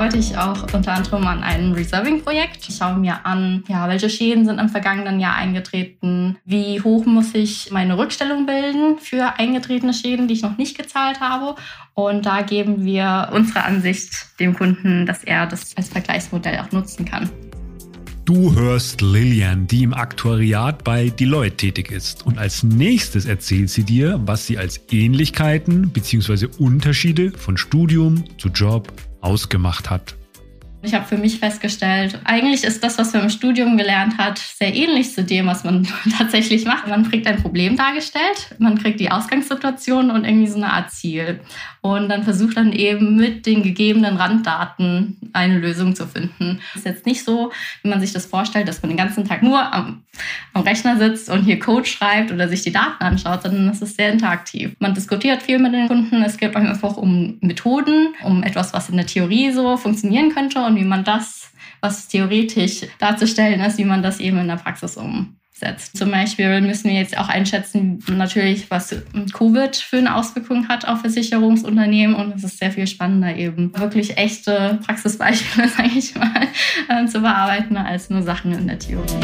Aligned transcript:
mich 0.00 0.36
auch 0.36 0.72
unter 0.72 0.92
anderem 0.92 1.26
an 1.26 1.42
einem 1.42 1.72
Reserving-Projekt. 1.72 2.68
Ich 2.68 2.76
schaue 2.76 2.96
mir 2.96 3.24
an, 3.24 3.64
ja, 3.68 3.88
welche 3.88 4.10
Schäden 4.10 4.44
sind 4.44 4.58
im 4.58 4.68
vergangenen 4.68 5.20
Jahr 5.20 5.34
eingetreten, 5.34 6.36
wie 6.44 6.80
hoch 6.80 7.06
muss 7.06 7.34
ich 7.34 7.70
meine 7.70 7.96
Rückstellung 7.96 8.46
bilden 8.46 8.98
für 8.98 9.38
eingetretene 9.38 9.94
Schäden, 9.94 10.28
die 10.28 10.34
ich 10.34 10.42
noch 10.42 10.58
nicht 10.58 10.76
gezahlt 10.76 11.20
habe. 11.20 11.54
Und 11.94 12.26
da 12.26 12.42
geben 12.42 12.84
wir 12.84 13.30
unsere 13.32 13.64
Ansicht 13.64 14.38
dem 14.40 14.54
Kunden, 14.54 15.06
dass 15.06 15.24
er 15.24 15.46
das 15.46 15.76
als 15.76 15.88
Vergleichsmodell 15.88 16.58
auch 16.60 16.72
nutzen 16.72 17.04
kann. 17.04 17.30
Du 18.26 18.56
hörst 18.56 19.02
Lilian, 19.02 19.68
die 19.68 19.84
im 19.84 19.94
Aktuariat 19.94 20.82
bei 20.82 21.10
Deloitte 21.10 21.58
tätig 21.58 21.92
ist. 21.92 22.26
Und 22.26 22.38
als 22.38 22.64
nächstes 22.64 23.24
erzählt 23.24 23.70
sie 23.70 23.84
dir, 23.84 24.20
was 24.24 24.48
sie 24.48 24.58
als 24.58 24.80
Ähnlichkeiten 24.90 25.90
bzw. 25.90 26.48
Unterschiede 26.58 27.30
von 27.30 27.56
Studium 27.56 28.24
zu 28.36 28.48
Job 28.48 28.92
ausgemacht 29.20 29.90
hat. 29.90 30.16
Ich 30.86 30.94
habe 30.94 31.04
für 31.04 31.18
mich 31.18 31.40
festgestellt, 31.40 32.20
eigentlich 32.22 32.62
ist 32.62 32.84
das, 32.84 32.96
was 32.96 33.12
man 33.12 33.24
im 33.24 33.30
Studium 33.30 33.76
gelernt 33.76 34.18
hat, 34.18 34.38
sehr 34.38 34.72
ähnlich 34.72 35.12
zu 35.12 35.24
dem, 35.24 35.48
was 35.48 35.64
man 35.64 35.88
tatsächlich 36.16 36.64
macht. 36.64 36.86
Man 36.86 37.10
kriegt 37.10 37.26
ein 37.26 37.42
Problem 37.42 37.76
dargestellt, 37.76 38.54
man 38.60 38.78
kriegt 38.78 39.00
die 39.00 39.10
Ausgangssituation 39.10 40.12
und 40.12 40.24
irgendwie 40.24 40.46
so 40.46 40.58
eine 40.58 40.72
Art 40.72 40.92
Ziel. 40.92 41.40
Und 41.80 42.08
dann 42.08 42.22
versucht 42.22 42.56
dann 42.56 42.72
eben 42.72 43.16
mit 43.16 43.46
den 43.46 43.64
gegebenen 43.64 44.16
Randdaten 44.16 45.18
eine 45.32 45.58
Lösung 45.58 45.96
zu 45.96 46.06
finden. 46.06 46.60
Es 46.74 46.82
ist 46.82 46.86
jetzt 46.86 47.06
nicht 47.06 47.24
so, 47.24 47.50
wie 47.82 47.88
man 47.88 48.00
sich 48.00 48.12
das 48.12 48.26
vorstellt, 48.26 48.68
dass 48.68 48.80
man 48.80 48.90
den 48.90 48.96
ganzen 48.96 49.26
Tag 49.26 49.42
nur 49.42 49.74
am, 49.74 50.04
am 50.56 50.62
Rechner 50.62 50.96
sitzt 50.96 51.28
und 51.28 51.44
hier 51.44 51.58
Code 51.58 51.84
schreibt 51.84 52.32
oder 52.32 52.48
sich 52.48 52.62
die 52.62 52.72
Daten 52.72 53.02
anschaut, 53.04 53.42
sondern 53.42 53.68
es 53.68 53.82
ist 53.82 53.96
sehr 53.96 54.10
interaktiv. 54.10 54.74
Man 54.78 54.94
diskutiert 54.94 55.42
viel 55.42 55.58
mit 55.58 55.74
den 55.74 55.86
Kunden. 55.86 56.22
Es 56.22 56.38
geht 56.38 56.56
einfach 56.56 56.96
um 56.96 57.36
Methoden, 57.42 58.14
um 58.24 58.42
etwas, 58.42 58.72
was 58.72 58.88
in 58.88 58.96
der 58.96 59.06
Theorie 59.06 59.52
so 59.52 59.76
funktionieren 59.76 60.30
könnte 60.30 60.64
und 60.64 60.76
wie 60.76 60.84
man 60.84 61.04
das, 61.04 61.50
was 61.82 62.08
theoretisch 62.08 62.80
darzustellen 62.98 63.60
ist, 63.60 63.76
wie 63.76 63.84
man 63.84 64.02
das 64.02 64.18
eben 64.18 64.38
in 64.38 64.48
der 64.48 64.56
Praxis 64.56 64.96
umsetzt. 64.96 65.94
Zum 65.94 66.10
Beispiel 66.10 66.62
müssen 66.62 66.88
wir 66.88 66.96
jetzt 66.96 67.18
auch 67.18 67.28
einschätzen, 67.28 68.02
natürlich, 68.08 68.70
was 68.70 68.96
Covid 69.34 69.76
für 69.76 69.98
eine 69.98 70.14
Auswirkung 70.14 70.68
hat 70.68 70.88
auf 70.88 71.02
Versicherungsunternehmen. 71.02 72.16
Und 72.16 72.34
es 72.34 72.44
ist 72.44 72.58
sehr 72.58 72.70
viel 72.70 72.86
spannender, 72.86 73.36
eben 73.36 73.78
wirklich 73.78 74.16
echte 74.16 74.78
Praxisbeispiele, 74.86 75.68
sage 75.76 75.90
ich 75.94 76.14
mal, 76.14 76.48
äh, 76.88 77.04
zu 77.04 77.20
bearbeiten, 77.20 77.76
als 77.76 78.08
nur 78.08 78.22
Sachen 78.22 78.52
in 78.52 78.66
der 78.66 78.78
Theorie. 78.78 79.20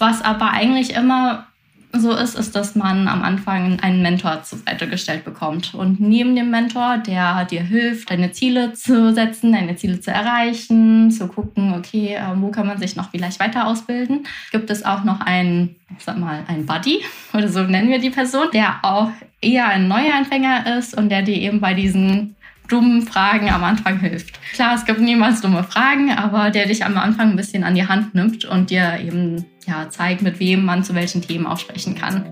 Was 0.00 0.22
aber 0.22 0.50
eigentlich 0.50 0.94
immer 0.94 1.46
so 1.92 2.12
ist, 2.12 2.38
ist, 2.38 2.54
dass 2.54 2.74
man 2.74 3.06
am 3.06 3.22
Anfang 3.22 3.80
einen 3.80 4.00
Mentor 4.00 4.42
zur 4.44 4.60
Seite 4.60 4.88
gestellt 4.88 5.24
bekommt. 5.24 5.74
Und 5.74 6.00
neben 6.00 6.36
dem 6.36 6.50
Mentor, 6.50 6.98
der 6.98 7.44
dir 7.44 7.62
hilft, 7.62 8.10
deine 8.10 8.32
Ziele 8.32 8.72
zu 8.72 9.12
setzen, 9.12 9.52
deine 9.52 9.76
Ziele 9.76 10.00
zu 10.00 10.10
erreichen, 10.10 11.10
zu 11.10 11.28
gucken, 11.28 11.74
okay, 11.74 12.16
ähm, 12.18 12.42
wo 12.42 12.48
kann 12.48 12.66
man 12.66 12.78
sich 12.78 12.96
noch 12.96 13.10
vielleicht 13.10 13.40
weiter 13.40 13.66
ausbilden, 13.66 14.26
gibt 14.52 14.70
es 14.70 14.84
auch 14.84 15.04
noch 15.04 15.20
einen, 15.20 15.76
ich 15.98 16.04
sag 16.04 16.16
mal, 16.16 16.44
einen 16.46 16.64
Buddy, 16.64 17.00
oder 17.34 17.48
so 17.48 17.62
nennen 17.64 17.90
wir 17.90 17.98
die 17.98 18.10
Person, 18.10 18.48
der 18.54 18.78
auch 18.82 19.10
eher 19.40 19.68
ein 19.68 19.88
Neuanfänger 19.88 20.78
ist 20.78 20.96
und 20.96 21.08
der 21.10 21.22
dir 21.22 21.36
eben 21.36 21.60
bei 21.60 21.74
diesen 21.74 22.36
dummen 22.70 23.02
Fragen 23.02 23.50
am 23.50 23.64
Anfang 23.64 23.98
hilft. 23.98 24.38
Klar, 24.52 24.74
es 24.74 24.84
gibt 24.84 25.00
niemals 25.00 25.40
dumme 25.40 25.64
Fragen, 25.64 26.10
aber 26.12 26.50
der 26.50 26.66
dich 26.66 26.84
am 26.84 26.96
Anfang 26.96 27.30
ein 27.30 27.36
bisschen 27.36 27.64
an 27.64 27.74
die 27.74 27.86
Hand 27.86 28.14
nimmt 28.14 28.44
und 28.44 28.70
dir 28.70 28.98
eben 29.04 29.44
ja, 29.66 29.88
zeigt, 29.90 30.22
mit 30.22 30.40
wem 30.40 30.64
man 30.64 30.84
zu 30.84 30.94
welchen 30.94 31.22
Themen 31.22 31.46
auch 31.46 31.58
sprechen 31.58 31.94
kann. 31.94 32.24